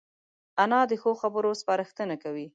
انا 0.63 0.79
د 0.89 0.93
ښو 1.01 1.11
خبرو 1.21 1.51
سپارښتنه 1.61 2.15
کوي 2.23 2.47